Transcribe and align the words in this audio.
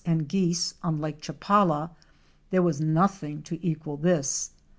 357 0.03 0.19
and 0.21 0.29
Geese 0.31 0.73
on 0.81 0.97
Lake 0.99 1.21
Chapala, 1.21 1.91
there 2.49 2.63
was 2.63 2.81
nothing 2.81 3.43
to 3.43 3.59
equal 3.63 3.97
this. 3.97 4.49